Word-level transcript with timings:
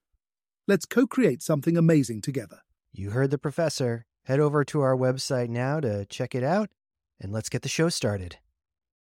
Let's 0.68 0.86
co-create 0.86 1.42
something 1.42 1.78
amazing 1.78 2.22
together. 2.22 2.60
You 2.92 3.12
heard 3.12 3.32
the 3.32 3.38
professor. 3.38 4.06
Head 4.26 4.42
over 4.42 4.66
to 4.66 4.82
our 4.82 4.98
website 4.98 5.48
now 5.48 5.80
to 5.80 6.06
check 6.06 6.36
it 6.36 6.44
out, 6.44 6.70
and 7.22 7.32
let's 7.32 7.48
get 7.48 7.62
the 7.62 7.70
show 7.70 7.88
started. 7.88 8.36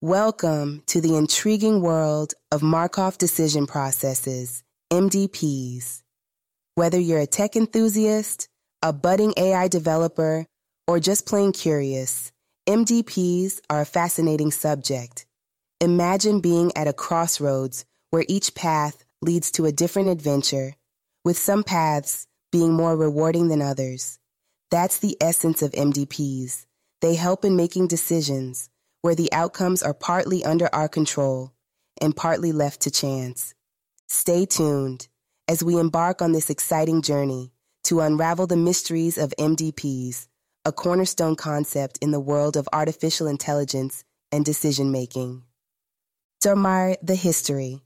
Welcome 0.00 0.84
to 0.86 1.00
the 1.00 1.16
intriguing 1.16 1.80
world 1.80 2.34
of 2.52 2.62
Markov 2.62 3.18
decision 3.18 3.66
processes, 3.66 4.62
MDPs. 4.92 6.04
Whether 6.76 7.00
you're 7.00 7.18
a 7.18 7.26
tech 7.26 7.56
enthusiast, 7.56 8.48
a 8.82 8.92
budding 8.92 9.34
AI 9.36 9.66
developer, 9.66 10.46
or 10.86 11.00
just 11.00 11.26
plain 11.26 11.50
curious, 11.50 12.30
MDPs 12.68 13.60
are 13.70 13.82
a 13.82 13.86
fascinating 13.86 14.50
subject. 14.50 15.24
Imagine 15.80 16.40
being 16.40 16.72
at 16.74 16.88
a 16.88 16.92
crossroads 16.92 17.84
where 18.10 18.24
each 18.26 18.56
path 18.56 19.04
leads 19.22 19.52
to 19.52 19.66
a 19.66 19.72
different 19.72 20.08
adventure, 20.08 20.74
with 21.24 21.38
some 21.38 21.62
paths 21.62 22.26
being 22.50 22.72
more 22.72 22.96
rewarding 22.96 23.46
than 23.46 23.62
others. 23.62 24.18
That's 24.72 24.98
the 24.98 25.16
essence 25.20 25.62
of 25.62 25.70
MDPs. 25.70 26.66
They 27.02 27.14
help 27.14 27.44
in 27.44 27.54
making 27.54 27.86
decisions 27.86 28.68
where 29.00 29.14
the 29.14 29.32
outcomes 29.32 29.80
are 29.84 29.94
partly 29.94 30.44
under 30.44 30.68
our 30.74 30.88
control 30.88 31.52
and 32.00 32.16
partly 32.16 32.50
left 32.50 32.80
to 32.80 32.90
chance. 32.90 33.54
Stay 34.08 34.44
tuned 34.44 35.06
as 35.46 35.62
we 35.62 35.78
embark 35.78 36.20
on 36.20 36.32
this 36.32 36.50
exciting 36.50 37.00
journey 37.00 37.52
to 37.84 38.00
unravel 38.00 38.48
the 38.48 38.56
mysteries 38.56 39.18
of 39.18 39.32
MDPs, 39.38 40.26
a 40.66 40.72
cornerstone 40.72 41.36
concept 41.36 41.96
in 42.02 42.10
the 42.10 42.18
world 42.18 42.56
of 42.56 42.68
artificial 42.72 43.28
intelligence 43.28 44.02
and 44.32 44.44
decision 44.44 44.90
making. 44.90 45.44
Domar, 46.42 46.96
the 47.00 47.14
history. 47.14 47.82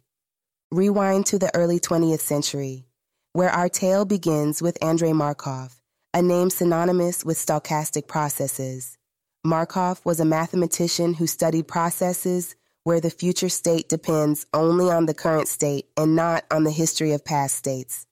Rewind 0.70 1.27
to 1.27 1.39
the 1.39 1.55
early 1.55 1.78
20th 1.78 2.20
century, 2.20 2.86
where 3.34 3.51
our 3.51 3.69
tale 3.69 4.07
begins 4.07 4.63
with 4.63 4.83
Andrei 4.83 5.13
Markov, 5.13 5.83
a 6.14 6.23
name 6.23 6.48
synonymous 6.48 7.23
with 7.23 7.36
stochastic 7.36 8.07
processes. 8.07 8.96
Markov 9.45 10.01
was 10.07 10.19
a 10.19 10.24
mathematician 10.24 11.13
who 11.13 11.27
studied 11.27 11.69
processes 11.69 12.57
where 12.85 13.01
the 13.01 13.11
future 13.11 13.51
state 13.51 13.90
depends 13.90 14.46
only 14.55 14.90
on 14.90 15.05
the 15.05 15.13
current 15.13 15.48
state 15.48 15.85
and 15.98 16.17
not 16.17 16.45
on 16.51 16.64
the 16.64 16.70
history 16.70 17.13
of 17.13 17.27
past 17.27 17.57
states. 17.57 18.07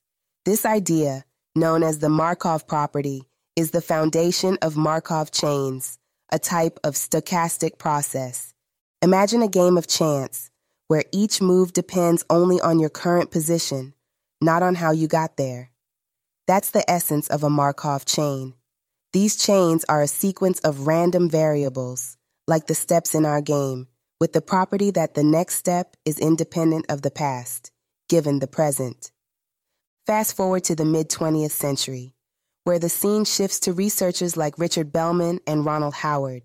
This 0.45 0.67
idea, 0.67 1.25
known 1.57 1.83
as 1.83 2.01
the 2.01 2.11
Markov 2.11 2.69
property, 2.69 3.29
is 3.59 3.73
the 3.73 3.81
foundation 3.81 4.57
of 4.63 4.77
Markov 4.77 5.33
chains, 5.33 5.99
a 6.31 6.39
type 6.39 6.79
of 6.85 6.95
stochastic 6.95 7.77
process. 7.77 8.55
Imagine 9.03 9.43
a 9.43 9.49
game 9.49 9.77
of 9.77 9.89
chance 9.89 10.49
where 10.87 11.03
each 11.11 11.43
move 11.43 11.73
depends 11.73 12.25
only 12.31 12.61
on 12.61 12.79
your 12.79 12.89
current 12.89 13.33
position, 13.33 13.95
not 14.41 14.63
on 14.63 14.77
how 14.77 14.93
you 14.93 15.09
got 15.09 15.37
there. 15.37 15.73
That's 16.47 16.71
the 16.71 16.89
essence 16.89 17.27
of 17.27 17.43
a 17.43 17.51
Markov 17.51 18.05
chain. 18.05 18.55
These 19.13 19.35
chains 19.35 19.85
are 19.89 20.03
a 20.03 20.07
sequence 20.07 20.61
of 20.61 20.87
random 20.87 21.29
variables, 21.29 22.17
like 22.47 22.69
the 22.69 22.77
steps 22.77 23.13
in 23.13 23.27
our 23.27 23.41
game 23.41 23.89
with 24.21 24.35
the 24.35 24.41
property 24.41 24.93
that 24.93 25.15
the 25.15 25.25
next 25.25 25.57
step 25.57 25.97
is 26.05 26.21
independent 26.21 26.87
of 26.89 27.03
the 27.03 27.11
past, 27.11 27.73
given 28.09 28.39
the 28.39 28.47
present. 28.47 29.11
Fast 30.07 30.37
forward 30.37 30.63
to 30.63 30.77
the 30.77 30.85
mid 30.85 31.09
20th 31.09 31.51
century, 31.51 32.15
where 32.65 32.79
the 32.79 32.89
scene 32.89 33.25
shifts 33.25 33.61
to 33.61 33.73
researchers 33.73 34.37
like 34.37 34.59
Richard 34.59 34.93
Bellman 34.93 35.41
and 35.47 35.65
Ronald 35.65 35.95
Howard. 35.95 36.43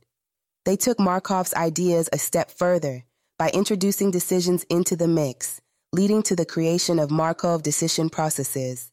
They 0.66 0.75
took 0.75 1.00
Markov's 1.00 1.53
ideas 1.53 2.09
a 2.13 2.18
step 2.18 2.50
further 2.50 3.03
by 3.38 3.50
introducing 3.50 4.12
decisions 4.12 4.63
into 4.69 4.96
the 4.96 5.07
mix, 5.07 5.59
leading 5.91 6.24
to 6.24 6.35
the 6.35 6.46
creation 6.46 7.00
of 7.00 7.12
Markov 7.12 7.63
decision 7.63 8.09
processes. 8.09 8.91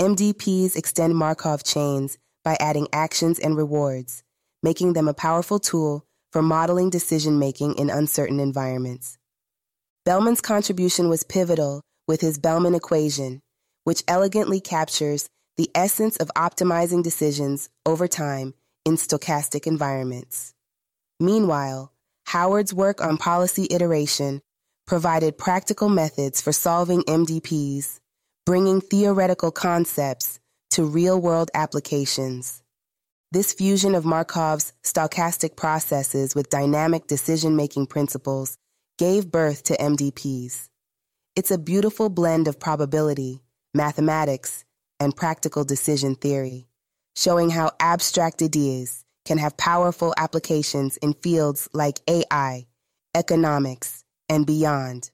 MDPs 0.00 0.76
extend 0.76 1.16
Markov 1.16 1.62
chains 1.62 2.18
by 2.44 2.56
adding 2.60 2.88
actions 2.92 3.38
and 3.38 3.56
rewards, 3.56 4.22
making 4.62 4.92
them 4.92 5.08
a 5.08 5.14
powerful 5.14 5.58
tool 5.58 6.04
for 6.32 6.42
modeling 6.42 6.90
decision 6.90 7.38
making 7.38 7.74
in 7.74 7.90
uncertain 7.90 8.40
environments. 8.40 9.18
Bellman's 10.04 10.40
contribution 10.40 11.08
was 11.08 11.22
pivotal 11.22 11.82
with 12.08 12.20
his 12.20 12.38
Bellman 12.38 12.74
equation, 12.74 13.40
which 13.84 14.04
elegantly 14.08 14.60
captures 14.60 15.28
the 15.60 15.70
essence 15.74 16.16
of 16.16 16.30
optimizing 16.36 17.02
decisions 17.02 17.68
over 17.84 18.08
time 18.08 18.54
in 18.86 18.94
stochastic 18.94 19.66
environments. 19.66 20.54
Meanwhile, 21.20 21.92
Howard's 22.24 22.72
work 22.72 23.02
on 23.02 23.18
policy 23.18 23.68
iteration 23.70 24.40
provided 24.86 25.36
practical 25.36 25.90
methods 25.90 26.40
for 26.40 26.50
solving 26.50 27.02
MDPs, 27.02 27.98
bringing 28.46 28.80
theoretical 28.80 29.50
concepts 29.50 30.40
to 30.70 30.86
real 30.86 31.20
world 31.20 31.50
applications. 31.52 32.62
This 33.30 33.52
fusion 33.52 33.94
of 33.94 34.04
Markov's 34.04 34.72
stochastic 34.82 35.56
processes 35.56 36.34
with 36.34 36.48
dynamic 36.48 37.06
decision 37.06 37.54
making 37.54 37.88
principles 37.88 38.56
gave 38.96 39.30
birth 39.30 39.62
to 39.64 39.76
MDPs. 39.76 40.70
It's 41.36 41.50
a 41.50 41.58
beautiful 41.58 42.08
blend 42.08 42.48
of 42.48 42.58
probability, 42.58 43.42
mathematics, 43.74 44.64
and 45.00 45.16
practical 45.16 45.64
decision 45.64 46.14
theory, 46.14 46.68
showing 47.16 47.50
how 47.50 47.72
abstract 47.80 48.42
ideas 48.42 49.04
can 49.24 49.38
have 49.38 49.56
powerful 49.56 50.14
applications 50.16 50.96
in 50.98 51.14
fields 51.14 51.68
like 51.72 52.00
AI, 52.06 52.66
economics, 53.14 54.04
and 54.28 54.46
beyond. 54.46 55.10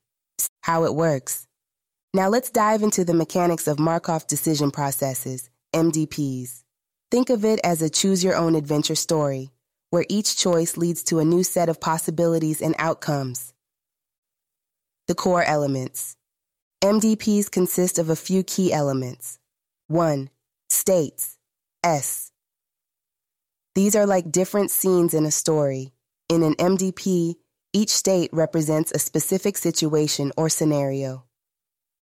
How 0.62 0.84
it 0.84 0.94
works. 0.94 1.46
Now 2.12 2.28
let's 2.28 2.50
dive 2.50 2.82
into 2.82 3.04
the 3.04 3.14
mechanics 3.14 3.68
of 3.68 3.78
Markov 3.78 4.26
decision 4.26 4.70
processes, 4.70 5.50
MDPs. 5.74 6.62
Think 7.10 7.30
of 7.30 7.44
it 7.44 7.60
as 7.62 7.82
a 7.82 7.90
choose 7.90 8.24
your 8.24 8.36
own 8.36 8.54
adventure 8.54 8.94
story, 8.94 9.50
where 9.90 10.06
each 10.08 10.36
choice 10.36 10.76
leads 10.76 11.02
to 11.04 11.18
a 11.18 11.24
new 11.24 11.44
set 11.44 11.68
of 11.68 11.80
possibilities 11.80 12.60
and 12.60 12.74
outcomes. 12.78 13.52
The 15.06 15.14
core 15.14 15.44
elements. 15.44 16.16
MDPs 16.82 17.50
consist 17.50 17.98
of 17.98 18.10
a 18.10 18.16
few 18.16 18.42
key 18.42 18.72
elements. 18.72 19.38
1. 19.88 20.30
States. 20.68 21.38
S. 21.84 22.32
These 23.76 23.94
are 23.94 24.04
like 24.04 24.32
different 24.32 24.72
scenes 24.72 25.14
in 25.14 25.24
a 25.24 25.30
story. 25.30 25.92
In 26.28 26.42
an 26.42 26.54
MDP, 26.54 27.36
each 27.72 27.90
state 27.90 28.30
represents 28.32 28.90
a 28.90 28.98
specific 28.98 29.56
situation 29.56 30.32
or 30.36 30.48
scenario. 30.48 31.24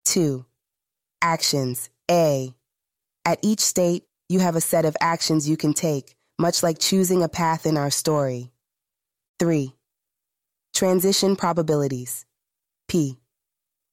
2. 0.05 0.45
Actions. 1.23 1.89
A. 2.09 2.53
At 3.25 3.39
each 3.41 3.61
state, 3.61 4.03
you 4.29 4.39
have 4.41 4.55
a 4.55 4.61
set 4.61 4.85
of 4.85 4.95
actions 5.01 5.49
you 5.49 5.57
can 5.57 5.73
take, 5.73 6.15
much 6.37 6.61
like 6.61 6.77
choosing 6.77 7.23
a 7.23 7.29
path 7.29 7.65
in 7.65 7.77
our 7.77 7.89
story. 7.89 8.51
3. 9.39 9.73
Transition 10.75 11.35
probabilities. 11.35 12.27
P. 12.87 13.17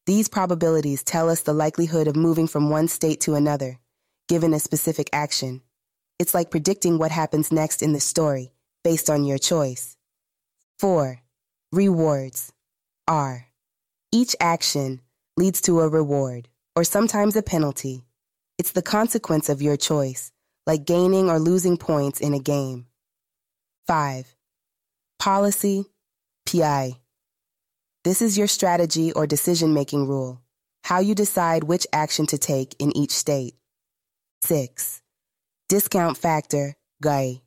These 0.09 0.29
probabilities 0.31 1.03
tell 1.03 1.29
us 1.29 1.43
the 1.43 1.53
likelihood 1.53 2.09
of 2.09 2.17
moving 2.17 2.47
from 2.47 2.71
one 2.71 2.89
state 2.89 3.21
to 3.21 3.35
another, 3.35 3.79
given 4.27 4.55
a 4.55 4.59
specific 4.59 5.11
action. 5.13 5.61
It's 6.19 6.33
like 6.33 6.51
predicting 6.51 6.97
what 6.97 7.11
happens 7.11 7.53
next 7.53 7.83
in 7.83 7.93
the 7.93 8.01
story, 8.01 8.51
based 8.83 9.11
on 9.11 9.25
your 9.25 9.37
choice. 9.37 9.99
4. 10.79 11.21
Rewards. 11.73 12.55
R. 13.07 13.49
Each 14.11 14.35
action 14.41 15.03
leads 15.37 15.61
to 15.61 15.81
a 15.81 15.89
reward, 15.91 16.49
or 16.75 16.85
sometimes 16.85 17.37
a 17.37 17.43
penalty. 17.43 18.07
It's 18.57 18.73
the 18.73 18.81
consequence 18.81 19.51
of 19.51 19.61
your 19.61 19.77
choice, 19.77 20.33
like 20.67 20.87
gaining 20.87 21.29
or 21.29 21.39
losing 21.39 21.77
points 21.77 22.19
in 22.19 22.33
a 22.33 22.41
game. 22.41 22.87
5. 23.87 24.35
Policy, 25.19 25.85
PI. 26.47 26.97
This 28.05 28.23
is 28.23 28.39
your 28.39 28.47
strategy 28.47 29.13
or 29.13 29.27
decision 29.27 29.75
making 29.75 30.07
rule, 30.07 30.41
how 30.85 31.01
you 31.01 31.17
decide 31.17 31.65
which 31.65 31.87
action 31.93 32.27
to 32.27 32.39
take 32.39 32.77
in 32.79 32.97
each 32.97 33.11
state. 33.11 33.55
6. 34.43 35.03
Discount 35.69 36.17
factor, 36.17 36.77
GAI. 37.03 37.43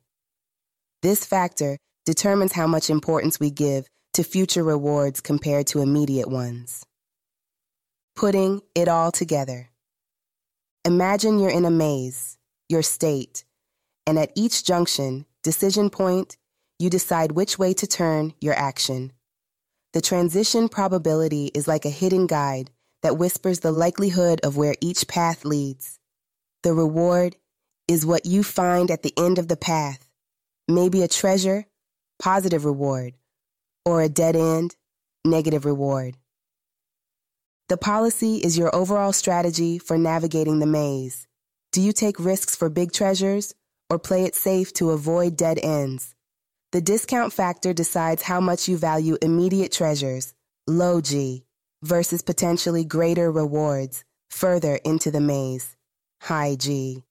This 1.00 1.24
factor 1.24 1.78
determines 2.04 2.52
how 2.52 2.66
much 2.66 2.90
importance 2.90 3.40
we 3.40 3.50
give 3.50 3.88
to 4.12 4.22
future 4.22 4.62
rewards 4.62 5.22
compared 5.22 5.66
to 5.68 5.80
immediate 5.80 6.28
ones. 6.28 6.84
Putting 8.14 8.60
it 8.74 8.88
all 8.88 9.10
together. 9.10 9.70
Imagine 10.84 11.38
you're 11.38 11.48
in 11.48 11.64
a 11.64 11.70
maze, 11.70 12.36
your 12.68 12.82
state, 12.82 13.44
and 14.06 14.18
at 14.18 14.32
each 14.34 14.64
junction, 14.64 15.24
decision 15.42 15.88
point, 15.88 16.36
you 16.78 16.90
decide 16.90 17.32
which 17.32 17.58
way 17.58 17.72
to 17.72 17.86
turn 17.86 18.34
your 18.40 18.54
action. 18.54 19.12
The 19.92 20.00
transition 20.00 20.70
probability 20.70 21.50
is 21.52 21.68
like 21.68 21.84
a 21.84 21.90
hidden 21.90 22.26
guide 22.26 22.70
that 23.02 23.18
whispers 23.18 23.60
the 23.60 23.72
likelihood 23.72 24.40
of 24.42 24.56
where 24.56 24.74
each 24.80 25.06
path 25.06 25.44
leads. 25.44 25.98
The 26.62 26.72
reward 26.72 27.36
is 27.88 28.06
what 28.06 28.24
you 28.24 28.42
find 28.42 28.90
at 28.90 29.02
the 29.02 29.12
end 29.18 29.38
of 29.38 29.48
the 29.48 29.56
path. 29.56 30.08
Maybe 30.66 31.02
a 31.02 31.08
treasure, 31.08 31.66
positive 32.18 32.64
reward, 32.64 33.14
or 33.84 34.00
a 34.00 34.08
dead 34.08 34.34
end, 34.34 34.76
negative 35.26 35.66
reward. 35.66 36.16
The 37.68 37.76
policy 37.76 38.36
is 38.36 38.56
your 38.56 38.74
overall 38.74 39.12
strategy 39.12 39.78
for 39.78 39.98
navigating 39.98 40.58
the 40.58 40.66
maze. 40.66 41.26
Do 41.70 41.82
you 41.82 41.92
take 41.92 42.18
risks 42.18 42.56
for 42.56 42.70
big 42.70 42.92
treasures 42.92 43.54
or 43.90 43.98
play 43.98 44.24
it 44.24 44.34
safe 44.34 44.72
to 44.74 44.90
avoid 44.90 45.36
dead 45.36 45.58
ends? 45.62 46.14
The 46.72 46.80
discount 46.80 47.34
factor 47.34 47.74
decides 47.74 48.22
how 48.22 48.40
much 48.40 48.66
you 48.66 48.78
value 48.78 49.18
immediate 49.20 49.72
treasures, 49.72 50.32
low 50.66 51.02
G, 51.02 51.44
versus 51.82 52.22
potentially 52.22 52.82
greater 52.82 53.30
rewards 53.30 54.04
further 54.30 54.76
into 54.76 55.10
the 55.10 55.20
maze, 55.20 55.76
high 56.22 56.56
G. 56.58 57.04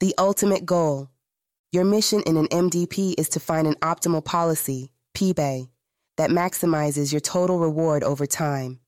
The 0.00 0.12
ultimate 0.18 0.66
goal. 0.66 1.08
Your 1.70 1.84
mission 1.84 2.22
in 2.26 2.36
an 2.36 2.48
MDP 2.48 3.14
is 3.16 3.28
to 3.30 3.40
find 3.40 3.68
an 3.68 3.76
optimal 3.76 4.24
policy, 4.24 4.90
PBAY, 5.14 5.68
that 6.16 6.30
maximizes 6.30 7.12
your 7.12 7.20
total 7.20 7.60
reward 7.60 8.02
over 8.02 8.26
time. 8.26 8.80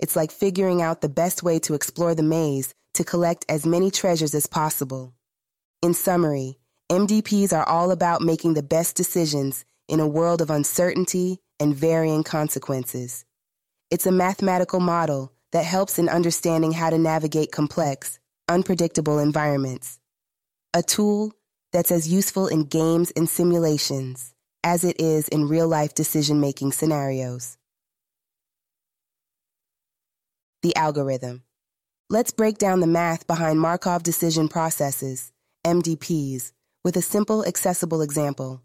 It's 0.00 0.16
like 0.16 0.30
figuring 0.30 0.80
out 0.80 1.02
the 1.02 1.10
best 1.10 1.42
way 1.42 1.58
to 1.58 1.74
explore 1.74 2.14
the 2.14 2.22
maze 2.22 2.72
to 2.94 3.04
collect 3.04 3.44
as 3.50 3.66
many 3.66 3.90
treasures 3.90 4.34
as 4.34 4.46
possible. 4.46 5.12
In 5.82 5.92
summary, 5.92 6.56
MDPs 6.90 7.52
are 7.52 7.68
all 7.68 7.90
about 7.90 8.22
making 8.22 8.54
the 8.54 8.62
best 8.62 8.96
decisions 8.96 9.64
in 9.88 10.00
a 10.00 10.08
world 10.08 10.40
of 10.40 10.50
uncertainty 10.50 11.38
and 11.60 11.74
varying 11.74 12.24
consequences. 12.24 13.24
It's 13.90 14.06
a 14.06 14.12
mathematical 14.12 14.80
model 14.80 15.32
that 15.52 15.64
helps 15.64 15.98
in 15.98 16.08
understanding 16.08 16.72
how 16.72 16.90
to 16.90 16.98
navigate 16.98 17.52
complex, 17.52 18.18
unpredictable 18.48 19.18
environments 19.18 19.98
a 20.74 20.82
tool 20.82 21.32
that's 21.72 21.92
as 21.92 22.10
useful 22.10 22.46
in 22.46 22.64
games 22.64 23.12
and 23.14 23.28
simulations 23.28 24.34
as 24.64 24.84
it 24.84 25.00
is 25.00 25.28
in 25.28 25.48
real 25.48 25.68
life 25.68 25.94
decision 25.94 26.40
making 26.40 26.72
scenarios. 26.72 27.58
The 30.62 30.74
algorithm. 30.76 31.42
Let's 32.08 32.30
break 32.30 32.58
down 32.58 32.80
the 32.80 32.86
math 32.86 33.26
behind 33.26 33.60
Markov 33.60 34.02
decision 34.02 34.48
processes, 34.48 35.32
MDPs, 35.66 36.52
with 36.84 36.96
a 36.96 37.02
simple, 37.02 37.44
accessible 37.46 38.02
example. 38.02 38.62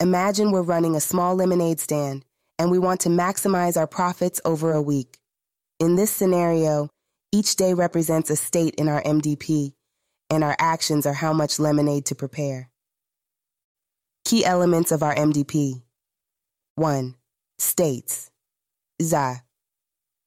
Imagine 0.00 0.52
we're 0.52 0.62
running 0.62 0.96
a 0.96 1.00
small 1.00 1.34
lemonade 1.34 1.80
stand 1.80 2.24
and 2.58 2.70
we 2.70 2.78
want 2.78 3.00
to 3.00 3.08
maximize 3.08 3.76
our 3.76 3.86
profits 3.86 4.40
over 4.44 4.72
a 4.72 4.82
week. 4.82 5.18
In 5.78 5.96
this 5.96 6.10
scenario, 6.10 6.88
each 7.30 7.56
day 7.56 7.74
represents 7.74 8.30
a 8.30 8.36
state 8.36 8.74
in 8.76 8.88
our 8.88 9.02
MDP 9.02 9.72
and 10.30 10.44
our 10.44 10.56
actions 10.58 11.06
are 11.06 11.14
how 11.14 11.32
much 11.32 11.58
lemonade 11.58 12.06
to 12.06 12.14
prepare. 12.14 12.70
Key 14.24 14.44
elements 14.44 14.92
of 14.92 15.02
our 15.02 15.14
MDP 15.14 15.82
1. 16.76 17.14
States. 17.58 18.30
ZA. 19.02 19.42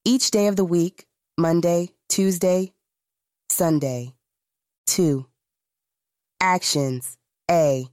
Each 0.03 0.31
day 0.31 0.47
of 0.47 0.55
the 0.55 0.65
week, 0.65 1.05
Monday, 1.37 1.89
Tuesday, 2.09 2.73
Sunday. 3.49 4.13
2. 4.87 5.25
Actions. 6.41 7.17
A. 7.51 7.87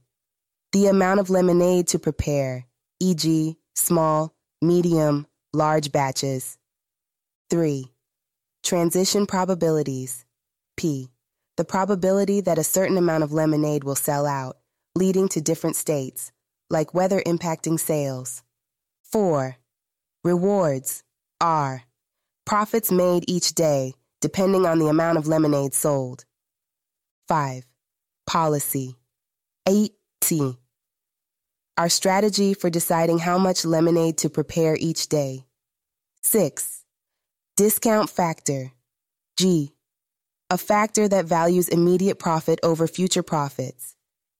The 0.71 0.87
amount 0.87 1.19
of 1.19 1.29
lemonade 1.29 1.87
to 1.89 1.99
prepare, 1.99 2.65
e.g., 2.99 3.57
small, 3.75 4.33
medium, 4.61 5.27
large 5.53 5.91
batches. 5.91 6.57
3. 7.49 7.91
Transition 8.63 9.25
probabilities. 9.25 10.25
P 10.77 11.09
the 11.59 11.65
probability 11.65 12.39
that 12.39 12.57
a 12.57 12.63
certain 12.63 12.97
amount 12.97 13.21
of 13.21 13.33
lemonade 13.33 13.83
will 13.83 13.93
sell 13.93 14.25
out, 14.25 14.55
leading 14.95 15.27
to 15.27 15.41
different 15.41 15.75
states, 15.75 16.31
like 16.69 16.93
weather 16.93 17.21
impacting 17.25 17.77
sales. 17.77 18.43
4. 19.11 19.57
Rewards, 20.23 21.03
R. 21.41 21.83
Profits 22.45 22.93
made 22.93 23.25
each 23.27 23.55
day, 23.55 23.93
depending 24.21 24.65
on 24.65 24.79
the 24.79 24.87
amount 24.87 25.17
of 25.17 25.27
lemonade 25.27 25.73
sold. 25.73 26.23
5. 27.27 27.65
Policy, 28.25 28.95
8T. 29.69 30.57
Our 31.77 31.89
strategy 31.89 32.53
for 32.53 32.69
deciding 32.69 33.19
how 33.19 33.37
much 33.37 33.63
lemonade 33.63 34.17
to 34.17 34.29
prepare 34.29 34.75
each 34.75 35.07
day. 35.07 35.45
6. 36.21 36.83
Discount 37.55 38.09
factor, 38.09 38.71
G 39.37 39.71
a 40.51 40.57
factor 40.57 41.07
that 41.07 41.25
values 41.25 41.69
immediate 41.69 42.17
profit 42.17 42.59
over 42.63 42.87
future 42.87 43.21
profits, 43.21 43.95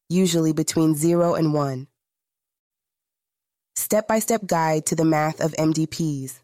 usually 0.10 0.54
between 0.54 0.96
0 0.96 1.36
and 1.36 1.54
1. 1.54 1.88
Step 3.76 4.08
by 4.08 4.18
step 4.18 4.48
guide 4.48 4.88
to 4.88 4.96
the 4.96 5.06
math 5.06 5.40
of 5.40 5.52
MDPs. 5.54 6.40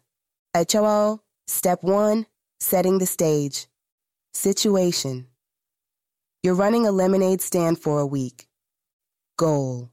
HOO, 0.54 1.20
step 1.48 1.82
1 1.82 2.26
setting 2.60 2.98
the 2.98 3.06
stage. 3.06 3.66
Situation. 4.32 5.26
You're 6.42 6.54
running 6.54 6.86
a 6.86 6.92
lemonade 6.92 7.42
stand 7.42 7.80
for 7.80 7.98
a 7.98 8.06
week. 8.06 8.45
Goal. 9.36 9.90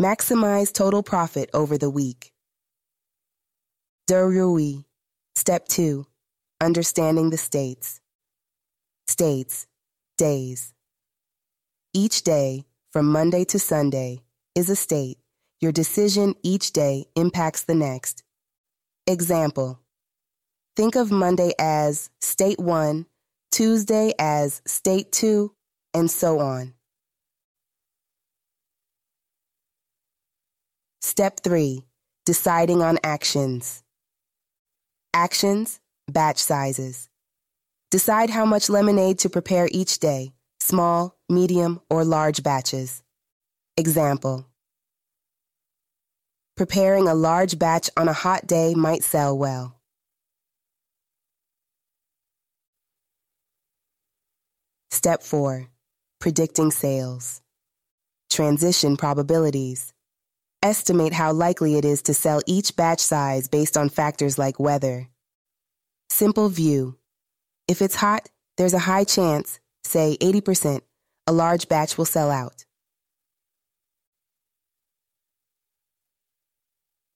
Maximize 0.00 0.72
total 0.72 1.02
profit 1.02 1.48
over 1.54 1.78
the 1.78 1.90
week. 1.90 2.32
Derui. 4.10 4.84
Step 5.36 5.68
2. 5.68 6.06
Understanding 6.60 7.30
the 7.30 7.36
states 7.36 8.00
states, 9.06 9.66
days. 10.16 10.72
Each 11.94 12.22
day, 12.22 12.64
from 12.90 13.06
Monday 13.06 13.44
to 13.44 13.58
Sunday, 13.58 14.22
is 14.54 14.70
a 14.70 14.76
state. 14.76 15.18
Your 15.60 15.72
decision 15.72 16.34
each 16.42 16.72
day 16.72 17.06
impacts 17.14 17.62
the 17.62 17.74
next. 17.74 18.24
Example 19.06 19.78
Think 20.74 20.96
of 20.96 21.10
Monday 21.10 21.52
as 21.58 22.10
State 22.20 22.58
1, 22.58 23.06
Tuesday 23.50 24.12
as 24.18 24.62
State 24.66 25.12
2, 25.12 25.52
and 25.94 26.10
so 26.10 26.40
on. 26.40 26.74
Step 31.04 31.40
3 31.40 31.82
Deciding 32.24 32.80
on 32.80 32.96
actions. 33.02 33.82
Actions, 35.12 35.80
batch 36.06 36.38
sizes. 36.38 37.08
Decide 37.90 38.30
how 38.30 38.44
much 38.44 38.70
lemonade 38.70 39.18
to 39.18 39.28
prepare 39.28 39.68
each 39.72 39.98
day, 39.98 40.32
small, 40.60 41.16
medium, 41.28 41.80
or 41.90 42.04
large 42.04 42.44
batches. 42.44 43.02
Example. 43.76 44.46
Preparing 46.56 47.08
a 47.08 47.14
large 47.14 47.58
batch 47.58 47.90
on 47.96 48.08
a 48.08 48.12
hot 48.12 48.46
day 48.46 48.74
might 48.74 49.02
sell 49.02 49.36
well. 49.36 49.80
Step 54.92 55.24
4. 55.24 55.66
Predicting 56.20 56.70
sales. 56.70 57.40
Transition 58.30 58.96
probabilities. 58.96 59.92
Estimate 60.62 61.12
how 61.12 61.32
likely 61.32 61.74
it 61.74 61.84
is 61.84 62.02
to 62.02 62.14
sell 62.14 62.40
each 62.46 62.76
batch 62.76 63.00
size 63.00 63.48
based 63.48 63.76
on 63.76 63.88
factors 63.88 64.38
like 64.38 64.60
weather. 64.60 65.08
Simple 66.08 66.48
view. 66.48 66.98
If 67.66 67.82
it's 67.82 67.96
hot, 67.96 68.28
there's 68.56 68.72
a 68.72 68.78
high 68.78 69.02
chance, 69.02 69.58
say 69.82 70.16
80%, 70.20 70.82
a 71.26 71.32
large 71.32 71.68
batch 71.68 71.98
will 71.98 72.04
sell 72.04 72.30
out. 72.30 72.64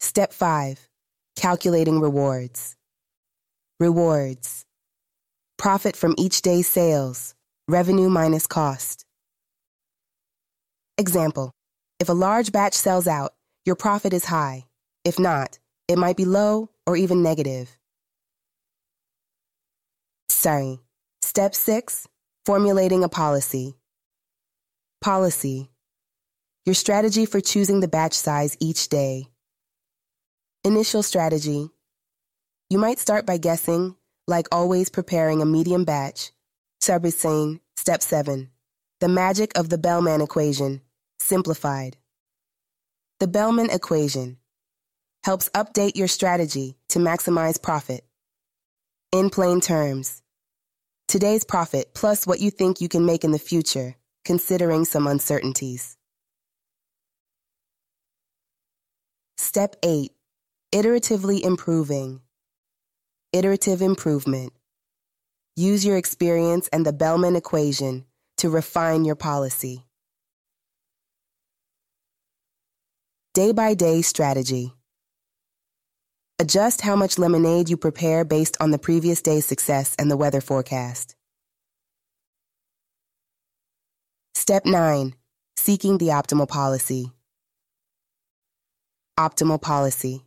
Step 0.00 0.32
5. 0.32 0.88
Calculating 1.36 2.00
rewards. 2.00 2.74
Rewards. 3.78 4.64
Profit 5.56 5.94
from 5.94 6.16
each 6.18 6.42
day's 6.42 6.66
sales. 6.66 7.36
Revenue 7.68 8.08
minus 8.08 8.48
cost. 8.48 9.04
Example. 10.98 11.52
If 12.00 12.08
a 12.08 12.12
large 12.12 12.50
batch 12.50 12.74
sells 12.74 13.06
out, 13.06 13.35
your 13.66 13.76
profit 13.76 14.12
is 14.12 14.24
high. 14.24 14.64
If 15.04 15.18
not, 15.18 15.58
it 15.88 15.98
might 15.98 16.16
be 16.16 16.24
low 16.24 16.70
or 16.86 16.96
even 16.96 17.22
negative. 17.22 17.76
Sorry. 20.28 20.78
Step 21.20 21.54
6. 21.54 22.06
Formulating 22.44 23.02
a 23.02 23.08
policy. 23.08 23.74
Policy. 25.02 25.68
Your 26.64 26.74
strategy 26.74 27.26
for 27.26 27.40
choosing 27.40 27.80
the 27.80 27.88
batch 27.88 28.14
size 28.14 28.56
each 28.60 28.88
day. 28.88 29.26
Initial 30.64 31.02
strategy. 31.02 31.68
You 32.70 32.78
might 32.78 33.00
start 33.00 33.26
by 33.26 33.38
guessing, 33.38 33.96
like 34.28 34.46
always 34.52 34.88
preparing 34.88 35.42
a 35.42 35.46
medium 35.46 35.84
batch. 35.84 36.30
Servicing, 36.80 37.60
step 37.76 38.02
7. 38.02 38.48
The 39.00 39.08
magic 39.08 39.58
of 39.58 39.68
the 39.68 39.78
Bellman 39.78 40.20
equation, 40.20 40.82
simplified. 41.18 41.96
The 43.18 43.26
Bellman 43.26 43.70
equation 43.70 44.36
helps 45.24 45.48
update 45.54 45.96
your 45.96 46.06
strategy 46.06 46.76
to 46.90 46.98
maximize 46.98 47.60
profit. 47.60 48.04
In 49.10 49.30
plain 49.30 49.62
terms, 49.62 50.20
today's 51.08 51.42
profit 51.42 51.94
plus 51.94 52.26
what 52.26 52.40
you 52.40 52.50
think 52.50 52.82
you 52.82 52.90
can 52.90 53.06
make 53.06 53.24
in 53.24 53.30
the 53.30 53.38
future, 53.38 53.94
considering 54.26 54.84
some 54.84 55.06
uncertainties. 55.06 55.96
Step 59.38 59.76
8 59.82 60.12
Iteratively 60.74 61.40
improving. 61.40 62.20
Iterative 63.32 63.80
improvement. 63.80 64.52
Use 65.54 65.86
your 65.86 65.96
experience 65.96 66.68
and 66.68 66.84
the 66.84 66.92
Bellman 66.92 67.34
equation 67.34 68.04
to 68.36 68.50
refine 68.50 69.06
your 69.06 69.16
policy. 69.16 69.86
Day 73.36 73.52
by 73.52 73.74
day 73.74 74.00
strategy. 74.00 74.72
Adjust 76.38 76.80
how 76.80 76.96
much 76.96 77.18
lemonade 77.18 77.68
you 77.68 77.76
prepare 77.76 78.24
based 78.24 78.56
on 78.60 78.70
the 78.70 78.78
previous 78.78 79.20
day's 79.20 79.44
success 79.44 79.94
and 79.98 80.10
the 80.10 80.16
weather 80.16 80.40
forecast. 80.40 81.14
Step 84.34 84.64
9 84.64 85.14
Seeking 85.54 85.98
the 85.98 86.08
optimal 86.08 86.48
policy. 86.48 87.12
Optimal 89.20 89.60
policy 89.60 90.22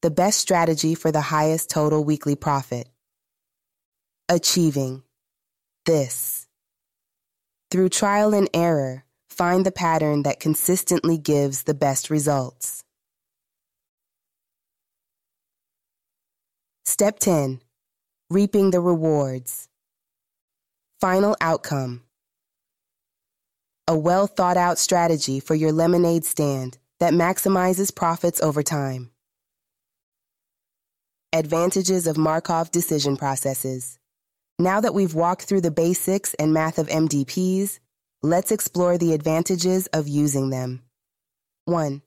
the 0.00 0.10
best 0.10 0.40
strategy 0.40 0.94
for 0.94 1.12
the 1.12 1.20
highest 1.20 1.68
total 1.68 2.02
weekly 2.02 2.34
profit. 2.34 2.88
Achieving 4.30 5.02
this. 5.84 6.48
Through 7.70 7.90
trial 7.90 8.32
and 8.32 8.48
error, 8.54 9.04
find 9.32 9.66
the 9.66 9.72
pattern 9.72 10.22
that 10.22 10.40
consistently 10.40 11.18
gives 11.18 11.64
the 11.64 11.74
best 11.74 12.10
results. 12.10 12.84
Step 16.84 17.18
10 17.18 17.60
Reaping 18.30 18.70
the 18.70 18.80
rewards. 18.80 19.68
Final 21.00 21.36
outcome. 21.40 22.02
A 23.88 23.96
well 23.96 24.26
thought 24.26 24.56
out 24.56 24.78
strategy 24.78 25.40
for 25.40 25.54
your 25.54 25.72
lemonade 25.72 26.24
stand 26.24 26.78
that 27.00 27.12
maximizes 27.12 27.94
profits 27.94 28.40
over 28.40 28.62
time. 28.62 29.10
Advantages 31.32 32.06
of 32.06 32.16
Markov 32.16 32.70
Decision 32.70 33.16
Processes. 33.16 33.98
Now 34.58 34.80
that 34.80 34.94
we've 34.94 35.14
walked 35.14 35.42
through 35.42 35.62
the 35.62 35.70
basics 35.70 36.34
and 36.34 36.52
math 36.52 36.78
of 36.78 36.88
MDPs, 36.88 37.80
let's 38.22 38.52
explore 38.52 38.98
the 38.98 39.12
advantages 39.12 39.86
of 39.88 40.08
using 40.08 40.50
them. 40.50 40.82
1. 41.66 42.02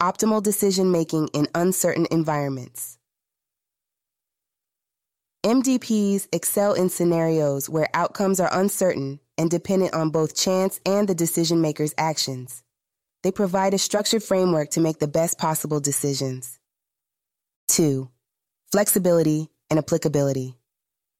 Optimal 0.00 0.42
decision 0.42 0.90
making 0.90 1.28
in 1.34 1.48
uncertain 1.54 2.06
environments. 2.10 2.98
MDPs 5.44 6.28
excel 6.32 6.74
in 6.74 6.88
scenarios 6.88 7.68
where 7.68 7.88
outcomes 7.94 8.38
are 8.40 8.50
uncertain 8.52 9.18
and 9.36 9.50
dependent 9.50 9.94
on 9.94 10.10
both 10.10 10.36
chance 10.36 10.80
and 10.86 11.08
the 11.08 11.14
decision 11.14 11.60
maker's 11.60 11.94
actions. 11.98 12.62
They 13.22 13.32
provide 13.32 13.74
a 13.74 13.78
structured 13.78 14.22
framework 14.22 14.70
to 14.70 14.80
make 14.80 14.98
the 14.98 15.08
best 15.08 15.38
possible 15.38 15.80
decisions. 15.80 16.58
2 17.68 18.08
flexibility, 18.72 19.48
and 19.68 19.78
applicability. 19.78 20.54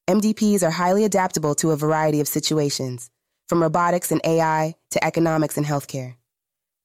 MDPs 0.09 0.62
are 0.62 0.71
highly 0.71 1.05
adaptable 1.05 1.55
to 1.57 1.71
a 1.71 1.76
variety 1.76 2.19
of 2.21 2.26
situations, 2.26 3.11
from 3.52 3.62
robotics 3.62 4.11
and 4.11 4.23
AI 4.25 4.75
to 4.90 5.04
economics 5.04 5.59
and 5.59 5.66
healthcare. 5.66 6.14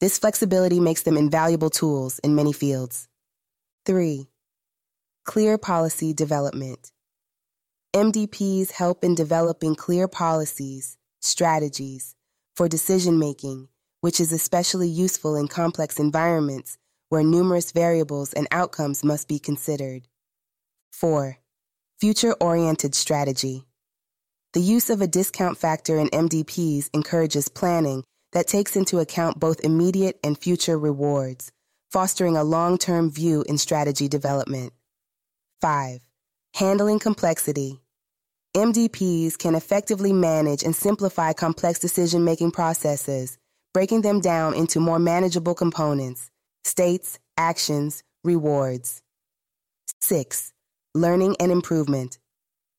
This 0.01 0.17
flexibility 0.17 0.81
makes 0.81 1.03
them 1.03 1.15
invaluable 1.15 1.69
tools 1.69 2.19
in 2.19 2.35
many 2.35 2.51
fields. 2.51 3.07
3. 3.85 4.27
Clear 5.23 5.57
policy 5.57 6.13
development. 6.13 6.91
MDPs 7.95 8.71
help 8.71 9.05
in 9.05 9.15
developing 9.15 9.75
clear 9.75 10.09
policies, 10.09 10.97
strategies 11.21 12.15
for 12.53 12.67
decision 12.67 13.17
making, 13.17 13.69
which 14.01 14.19
is 14.19 14.33
especially 14.33 14.89
useful 14.89 15.37
in 15.37 15.47
complex 15.47 16.01
environments 16.01 16.77
where 17.07 17.23
numerous 17.23 17.71
variables 17.71 18.33
and 18.33 18.45
outcomes 18.51 19.05
must 19.05 19.29
be 19.29 19.39
considered. 19.39 20.09
4. 20.91 21.37
Future 22.01 22.33
oriented 22.41 22.93
strategy. 22.93 23.66
The 24.53 24.61
use 24.61 24.89
of 24.89 25.01
a 25.01 25.07
discount 25.07 25.57
factor 25.57 25.99
in 25.99 26.07
MDPs 26.07 26.89
encourages 26.93 27.49
planning 27.49 28.03
that 28.33 28.47
takes 28.47 28.75
into 28.75 28.99
account 28.99 29.39
both 29.39 29.59
immediate 29.61 30.19
and 30.23 30.37
future 30.37 30.77
rewards, 30.77 31.51
fostering 31.91 32.35
a 32.37 32.43
long 32.43 32.77
term 32.77 33.11
view 33.11 33.43
in 33.47 33.57
strategy 33.57 34.07
development. 34.07 34.73
5. 35.61 36.01
Handling 36.55 36.99
complexity. 36.99 37.79
MDPs 38.55 39.37
can 39.37 39.55
effectively 39.55 40.13
manage 40.13 40.63
and 40.63 40.75
simplify 40.75 41.33
complex 41.33 41.79
decision 41.79 42.23
making 42.23 42.51
processes, 42.51 43.37
breaking 43.73 44.01
them 44.01 44.19
down 44.19 44.53
into 44.53 44.79
more 44.79 44.99
manageable 44.99 45.55
components 45.55 46.29
states, 46.63 47.17
actions, 47.37 48.03
rewards. 48.23 49.01
6 50.01 50.53
learning, 50.97 51.35
and 51.39 51.51
improvement. 51.51 52.17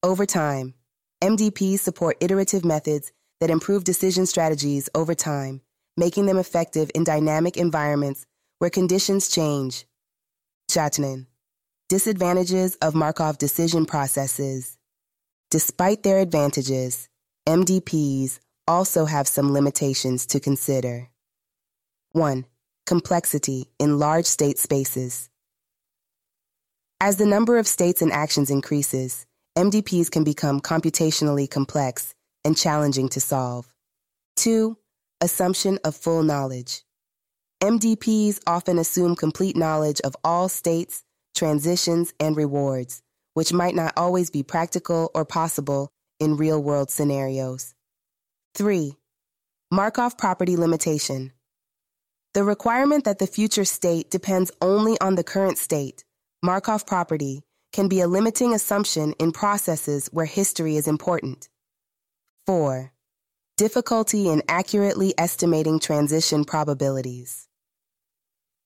Over 0.03 0.27
time, 0.27 0.75
MDPs 1.23 1.81
support 1.81 2.17
iterative 2.21 2.65
methods 2.65 3.13
that 3.41 3.51
improve 3.51 3.83
decision 3.83 4.25
strategies 4.25 4.89
over 4.95 5.15
time, 5.15 5.61
making 5.97 6.27
them 6.27 6.39
effective 6.39 6.91
in 6.95 7.03
dynamic 7.03 7.57
environments 7.57 8.25
where 8.59 8.71
conditions 8.71 9.29
change. 9.29 9.85
Chatnan. 10.71 11.27
Disadvantages 11.89 12.77
of 12.77 12.95
Markov 12.95 13.39
decision 13.39 13.85
processes. 13.85 14.77
Despite 15.51 16.03
their 16.03 16.19
advantages, 16.19 17.09
MDPs 17.49 18.39
also 18.69 19.07
have 19.07 19.27
some 19.27 19.53
limitations 19.53 20.27
to 20.27 20.39
consider. 20.39 21.09
1. 22.13 22.45
Complexity 22.87 23.71
in 23.79 23.99
large 23.99 24.27
state 24.27 24.59
spaces. 24.59 25.31
As 27.01 27.17
the 27.17 27.27
number 27.27 27.59
of 27.59 27.67
states 27.67 28.03
and 28.03 28.13
actions 28.13 28.51
increases, 28.51 29.27
MDPs 29.59 30.09
can 30.09 30.23
become 30.23 30.61
computationally 30.61 31.51
complex 31.51 32.15
and 32.45 32.57
challenging 32.57 33.09
to 33.09 33.21
solve. 33.21 33.67
2. 34.37 34.79
Assumption 35.21 35.81
of 35.83 35.97
full 35.97 36.23
knowledge. 36.23 36.85
MDPs 37.61 38.39
often 38.47 38.79
assume 38.79 39.17
complete 39.17 39.57
knowledge 39.57 40.01
of 40.03 40.15
all 40.23 40.49
states, 40.49 41.03
transitions, 41.35 42.15
and 42.21 42.37
rewards, 42.37 43.03
which 43.35 43.53
might 43.53 43.75
not 43.75 43.93
always 43.97 44.31
be 44.31 44.45
practical 44.45 45.11
or 45.13 45.25
possible 45.25 45.89
in 46.21 46.37
real 46.37 46.63
world 46.63 46.89
scenarios. 46.89 47.75
3. 48.55 48.95
Markov 49.73 50.17
property 50.17 50.57
limitation. 50.57 51.33
The 52.33 52.45
requirement 52.45 53.03
that 53.07 53.19
the 53.19 53.27
future 53.27 53.65
state 53.65 54.09
depends 54.09 54.53
only 54.63 54.97
on 55.01 55.17
the 55.17 55.25
current 55.25 55.59
state 55.59 56.05
Markov 56.45 56.87
property 56.87 57.43
can 57.79 57.87
be 57.87 58.01
a 58.01 58.09
limiting 58.09 58.53
assumption 58.53 59.13
in 59.21 59.31
processes 59.31 60.09
where 60.11 60.27
history 60.27 60.77
is 60.77 60.89
important. 60.89 61.49
4. 62.45 62.93
Difficulty 63.57 64.29
in 64.29 64.43
accurately 64.49 65.15
estimating 65.17 65.79
transition 65.79 66.45
probabilities. 66.45 67.47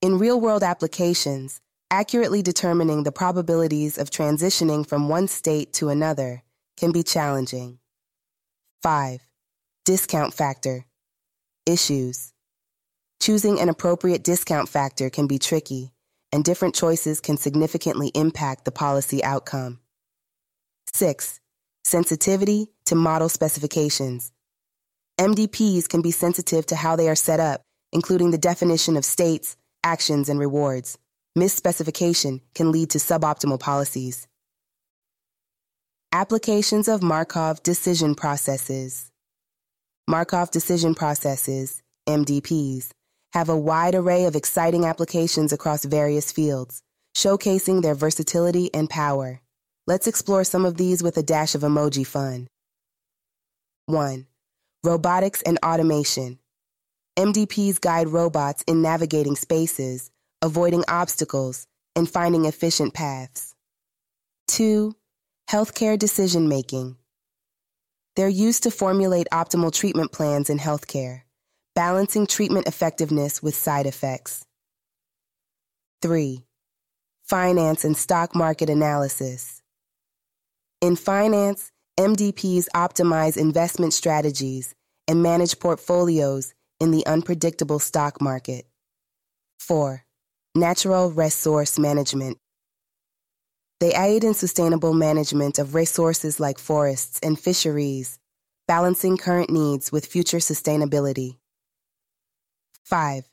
In 0.01 0.19
real 0.19 0.41
world 0.41 0.63
applications, 0.63 1.61
accurately 1.91 2.41
determining 2.41 3.03
the 3.03 3.13
probabilities 3.13 3.99
of 3.99 4.09
transitioning 4.09 4.87
from 4.87 5.11
one 5.11 5.29
state 5.29 5.75
to 5.75 5.91
another 5.91 6.43
can 6.79 6.91
be 6.91 7.03
challenging. 7.03 7.81
5. 8.83 9.21
Discount 9.85 10.33
factor. 10.33 10.87
Issues. 11.67 12.33
Choosing 13.21 13.61
an 13.61 13.69
appropriate 13.69 14.25
discount 14.25 14.71
factor 14.71 15.11
can 15.11 15.27
be 15.27 15.39
tricky, 15.39 15.93
and 16.33 16.43
different 16.45 16.75
choices 16.75 17.21
can 17.21 17.37
significantly 17.37 18.11
impact 18.15 18.65
the 18.65 18.73
policy 18.73 19.23
outcome. 19.23 19.81
6. 20.93 21.41
Sensitivity 21.85 22.69
to 22.87 22.95
model 22.95 23.29
specifications. 23.29 24.33
MDPs 25.19 25.89
can 25.89 26.03
be 26.03 26.11
sensitive 26.11 26.67
to 26.67 26.77
how 26.77 26.97
they 26.97 27.09
are 27.09 27.15
set 27.15 27.39
up, 27.39 27.63
including 27.93 28.31
the 28.31 28.39
definition 28.39 28.97
of 28.97 29.05
states, 29.05 29.57
actions, 29.85 30.29
and 30.29 30.41
rewards. 30.41 30.99
Misspecification 31.39 32.41
can 32.55 32.73
lead 32.73 32.91
to 32.91 32.99
suboptimal 32.99 33.61
policies. 33.61 34.27
Applications 36.13 36.89
of 36.89 37.03
Markov 37.03 37.63
decision 37.63 38.15
processes. 38.15 39.11
Markov 40.09 40.51
decision 40.51 40.95
processes, 40.95 41.83
MDPs, 42.07 42.91
have 43.33 43.49
a 43.49 43.57
wide 43.57 43.95
array 43.95 44.25
of 44.25 44.37
exciting 44.37 44.85
applications 44.85 45.53
across 45.53 45.85
various 45.85 46.31
fields, 46.31 46.83
showcasing 47.17 47.83
their 47.83 47.95
versatility 47.95 48.73
and 48.75 48.91
power. 48.91 49.41
Let's 49.87 50.07
explore 50.07 50.45
some 50.45 50.65
of 50.65 50.77
these 50.77 51.03
with 51.03 51.17
a 51.17 51.23
dash 51.23 51.55
of 51.55 51.63
emoji 51.63 52.07
fun. 52.07 52.47
1. 53.87 54.27
Robotics 54.85 55.43
and 55.43 55.59
automation. 55.65 56.39
MDPs 57.19 57.81
guide 57.81 58.09
robots 58.09 58.63
in 58.67 58.81
navigating 58.81 59.37
spaces, 59.37 60.11
avoiding 60.41 60.85
obstacles, 60.89 61.67
and 61.97 62.09
finding 62.09 62.45
efficient 62.45 62.95
paths. 62.95 63.55
2. 64.49 64.95
Healthcare 65.51 65.99
decision 65.99 66.49
making. 66.49 66.97
They're 68.17 68.29
used 68.29 68.63
to 68.65 68.71
formulate 68.71 69.27
optimal 69.33 69.73
treatment 69.73 70.13
plans 70.13 70.51
in 70.51 70.59
healthcare, 70.59 71.23
balancing 71.75 72.27
treatment 72.27 72.67
effectiveness 72.67 73.43
with 73.43 73.55
side 73.55 73.87
effects. 73.87 74.45
3. 76.03 76.45
Finance 77.25 77.85
and 77.85 77.97
stock 77.97 78.35
market 78.35 78.69
analysis. 78.69 79.63
In 80.81 80.97
finance, 80.97 81.71
MDPs 81.99 82.67
optimize 82.75 83.37
investment 83.37 83.95
strategies 83.95 84.75
and 85.07 85.23
manage 85.23 85.59
portfolios 85.59 86.55
in 86.81 86.91
the 86.91 87.07
unpredictable 87.07 87.79
stock 87.79 88.21
market. 88.21 88.67
4. 89.61 90.05
Natural 90.55 91.11
resource 91.11 91.79
management. 91.79 92.39
They 93.79 93.95
aid 93.95 94.25
in 94.25 94.35
sustainable 94.35 94.93
management 94.93 95.59
of 95.59 95.75
resources 95.75 96.39
like 96.39 96.59
forests 96.59 97.19
and 97.23 97.39
fisheries, 97.39 98.19
balancing 98.69 99.17
current 99.17 99.51
needs 99.51 99.91
with 99.91 100.07
future 100.07 100.39
sustainability. 100.39 101.37
5. 102.85 103.25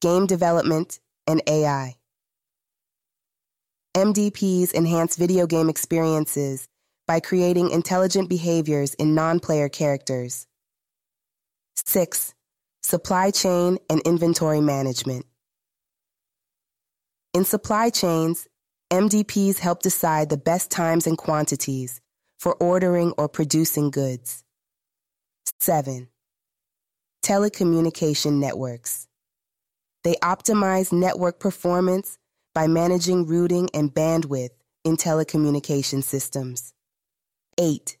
Game 0.00 0.26
development 0.26 1.00
and 1.26 1.42
AI. 1.46 1.94
MDPs 3.96 4.74
enhance 4.74 5.16
video 5.16 5.46
game 5.46 5.68
experiences 5.68 6.68
by 7.06 7.20
creating 7.20 7.70
intelligent 7.70 8.28
behaviors 8.28 8.94
in 8.94 9.14
non 9.14 9.38
player 9.38 9.68
characters. 9.68 10.46
6. 11.76 12.34
Supply 12.82 13.30
chain 13.30 13.78
and 13.88 14.00
inventory 14.02 14.60
management. 14.60 15.26
In 17.32 17.44
supply 17.44 17.90
chains, 17.90 18.48
MDPs 18.92 19.58
help 19.58 19.82
decide 19.82 20.28
the 20.28 20.36
best 20.36 20.70
times 20.70 21.06
and 21.06 21.16
quantities 21.16 22.00
for 22.38 22.54
ordering 22.56 23.12
or 23.12 23.28
producing 23.28 23.90
goods. 23.90 24.44
7. 25.60 26.08
Telecommunication 27.24 28.34
networks. 28.34 29.08
They 30.02 30.14
optimize 30.16 30.92
network 30.92 31.40
performance 31.40 32.18
by 32.54 32.66
managing 32.66 33.26
routing 33.26 33.70
and 33.72 33.94
bandwidth 33.94 34.50
in 34.84 34.98
telecommunication 34.98 36.04
systems. 36.04 36.74
8. 37.58 37.96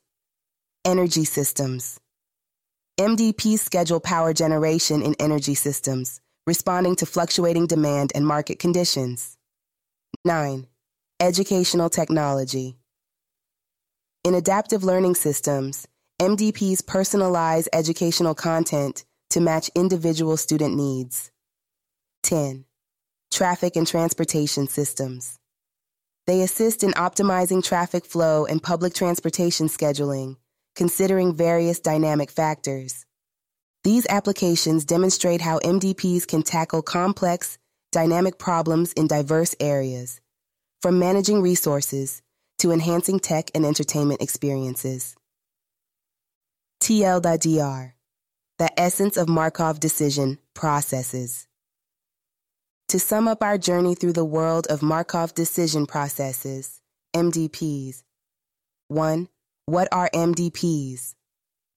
Energy 0.84 1.24
systems. 1.24 1.98
MDPs 3.00 3.60
schedule 3.60 3.98
power 3.98 4.34
generation 4.34 5.00
in 5.00 5.14
energy 5.18 5.54
systems 5.54 6.20
responding 6.46 6.94
to 6.96 7.06
fluctuating 7.06 7.66
demand 7.66 8.12
and 8.14 8.26
market 8.26 8.58
conditions. 8.58 9.38
9. 10.26 10.66
Educational 11.18 11.88
technology. 11.88 12.76
In 14.22 14.34
adaptive 14.34 14.84
learning 14.84 15.14
systems, 15.14 15.88
MDPs 16.20 16.82
personalize 16.82 17.68
educational 17.72 18.34
content 18.34 19.06
to 19.30 19.40
match 19.40 19.70
individual 19.74 20.36
student 20.36 20.74
needs. 20.74 21.30
10. 22.22 22.64
Traffic 23.30 23.76
and 23.76 23.86
transportation 23.86 24.68
systems. 24.68 25.38
They 26.26 26.40
assist 26.40 26.82
in 26.82 26.92
optimizing 26.92 27.62
traffic 27.62 28.06
flow 28.06 28.46
and 28.46 28.62
public 28.62 28.94
transportation 28.94 29.68
scheduling, 29.68 30.36
considering 30.74 31.34
various 31.34 31.80
dynamic 31.80 32.30
factors. 32.30 33.04
These 33.82 34.06
applications 34.08 34.86
demonstrate 34.86 35.42
how 35.42 35.58
MDPs 35.58 36.26
can 36.26 36.42
tackle 36.42 36.80
complex, 36.80 37.58
dynamic 37.92 38.38
problems 38.38 38.94
in 38.94 39.06
diverse 39.06 39.54
areas, 39.60 40.20
from 40.80 40.98
managing 40.98 41.42
resources 41.42 42.22
to 42.58 42.72
enhancing 42.72 43.20
tech 43.20 43.50
and 43.54 43.66
entertainment 43.66 44.22
experiences. 44.22 45.14
TL.DR, 46.80 47.93
the 48.64 48.80
essence 48.80 49.18
of 49.18 49.28
Markov 49.28 49.78
decision 49.78 50.38
processes. 50.54 51.46
To 52.88 52.98
sum 52.98 53.28
up 53.28 53.42
our 53.42 53.58
journey 53.58 53.94
through 53.94 54.14
the 54.14 54.24
world 54.24 54.66
of 54.68 54.80
Markov 54.80 55.34
decision 55.34 55.84
processes, 55.84 56.80
MDPs. 57.14 58.04
1. 58.88 59.28
What 59.66 59.88
are 59.92 60.08
MDPs? 60.14 61.14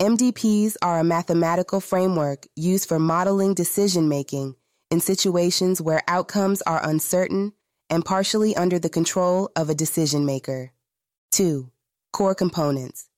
MDPs 0.01 0.77
are 0.81 0.99
a 0.99 1.03
mathematical 1.03 1.81
framework 1.81 2.47
used 2.55 2.87
for 2.87 2.99
modeling 2.99 3.53
decision 3.53 4.07
making 4.07 4.55
in 4.89 5.01
situations 5.01 5.81
where 5.81 6.03
outcomes 6.07 6.61
are 6.61 6.89
uncertain 6.89 7.51
and 7.89 8.05
partially 8.05 8.55
under 8.55 8.79
the 8.79 8.87
control 8.87 9.49
of 9.57 9.69
a 9.69 9.75
decision 9.75 10.25
maker. 10.25 10.71
2. 11.33 11.69
Core 12.13 12.33
components. 12.33 13.09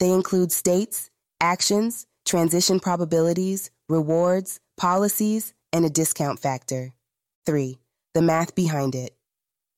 They 0.00 0.12
include 0.12 0.52
states, 0.52 1.08
actions, 1.40 2.06
transition 2.26 2.80
probabilities, 2.80 3.70
rewards, 3.88 4.60
policies, 4.76 5.54
and 5.72 5.86
a 5.86 5.90
discount 5.90 6.38
factor. 6.38 6.92
3. 7.46 7.78
The 8.12 8.22
math 8.22 8.54
behind 8.54 8.94
it. 8.94 9.16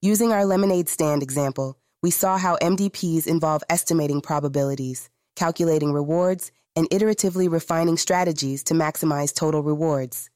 Using 0.02 0.32
our 0.32 0.44
lemonade 0.44 0.88
stand 0.88 1.22
example, 1.22 1.78
we 2.02 2.10
saw 2.10 2.38
how 2.38 2.56
MDPs 2.56 3.26
involve 3.28 3.62
estimating 3.68 4.20
probabilities 4.20 5.10
calculating 5.38 5.92
rewards, 5.92 6.50
and 6.74 6.90
iteratively 6.90 7.50
refining 7.50 7.96
strategies 7.96 8.64
to 8.64 8.74
maximize 8.74 9.32
total 9.32 9.62
rewards. 9.62 10.30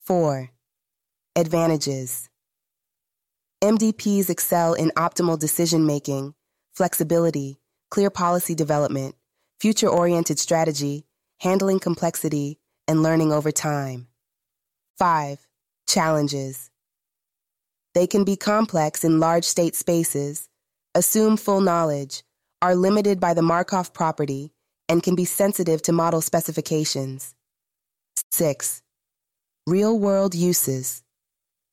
4. 0.00 0.50
Advantages 1.36 2.28
MDPs 3.62 4.28
excel 4.28 4.74
in 4.74 4.90
optimal 4.96 5.38
decision 5.38 5.86
making, 5.86 6.34
flexibility, 6.74 7.60
clear 7.90 8.10
policy 8.10 8.54
development, 8.54 9.14
future 9.60 9.88
oriented 9.88 10.38
strategy, 10.40 11.06
handling 11.40 11.80
complexity, 11.80 12.58
and 12.86 13.02
learning 13.02 13.32
over 13.32 13.50
time. 13.50 14.06
5. 14.98 15.46
Challenges 15.88 16.70
They 17.94 18.06
can 18.06 18.24
be 18.24 18.36
complex 18.36 19.04
in 19.04 19.20
large 19.20 19.44
state 19.44 19.74
spaces, 19.74 20.48
assume 20.94 21.36
full 21.36 21.60
knowledge, 21.60 22.22
are 22.60 22.74
limited 22.74 23.18
by 23.20 23.32
the 23.32 23.42
Markov 23.42 23.92
property 23.94 24.52
and 24.88 25.02
can 25.02 25.14
be 25.14 25.24
sensitive 25.24 25.80
to 25.82 25.92
model 25.92 26.20
specifications. 26.20 27.34
6. 28.32 28.82
Real 29.66 29.98
world 29.98 30.34
uses. 30.34 31.02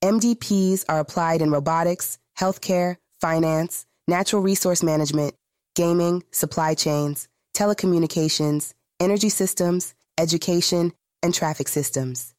MDPs 0.03 0.85
are 0.87 0.99
applied 0.99 1.41
in 1.41 1.51
robotics, 1.51 2.19
healthcare, 2.39 2.97
finance, 3.19 3.85
natural 4.07 4.41
resource 4.41 4.81
management, 4.81 5.33
gaming, 5.75 6.23
supply 6.31 6.73
chains, 6.73 7.27
telecommunications, 7.55 8.73
energy 8.99 9.29
systems, 9.29 9.93
education, 10.17 10.93
and 11.23 11.33
traffic 11.33 11.67
systems. 11.67 12.33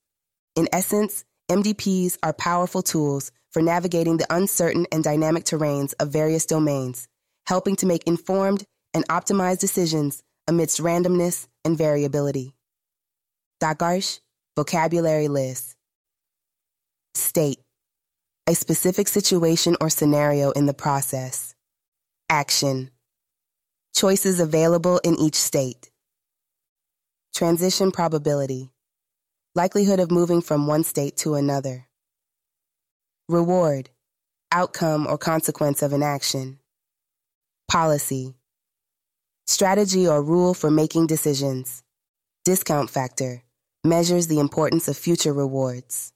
In 0.56 0.68
essence, 0.72 1.24
MDPs 1.50 2.18
are 2.22 2.32
powerful 2.32 2.82
tools 2.82 3.30
for 3.50 3.62
navigating 3.62 4.16
the 4.16 4.26
uncertain 4.30 4.86
and 4.92 5.02
dynamic 5.02 5.44
terrains 5.44 5.94
of 6.00 6.12
various 6.12 6.46
domains 6.46 7.08
helping 7.48 7.74
to 7.74 7.86
make 7.86 8.06
informed 8.06 8.62
and 8.92 9.08
optimized 9.08 9.58
decisions 9.58 10.22
amidst 10.46 10.80
randomness 10.80 11.48
and 11.64 11.78
variability. 11.78 12.54
Dagarsh, 13.62 14.20
vocabulary 14.54 15.28
list. 15.28 15.74
State, 17.14 17.58
a 18.46 18.54
specific 18.54 19.08
situation 19.08 19.76
or 19.80 19.88
scenario 19.88 20.50
in 20.50 20.66
the 20.66 20.74
process. 20.74 21.54
Action, 22.28 22.90
choices 23.96 24.40
available 24.40 24.98
in 24.98 25.18
each 25.18 25.36
state. 25.36 25.87
Transition 27.34 27.92
probability, 27.92 28.70
likelihood 29.54 30.00
of 30.00 30.10
moving 30.10 30.40
from 30.42 30.66
one 30.66 30.82
state 30.82 31.16
to 31.18 31.34
another. 31.34 31.86
Reward, 33.28 33.90
outcome 34.50 35.06
or 35.06 35.18
consequence 35.18 35.82
of 35.82 35.92
an 35.92 36.02
action. 36.02 36.58
Policy, 37.70 38.34
strategy 39.46 40.08
or 40.08 40.22
rule 40.22 40.54
for 40.54 40.70
making 40.70 41.06
decisions. 41.06 41.82
Discount 42.44 42.90
factor, 42.90 43.42
measures 43.84 44.26
the 44.26 44.40
importance 44.40 44.88
of 44.88 44.96
future 44.96 45.32
rewards. 45.32 46.12